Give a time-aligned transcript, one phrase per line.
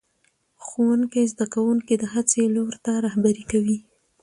[0.65, 3.77] ښوونکی زده کوونکي د هڅې لور ته رهبري کوي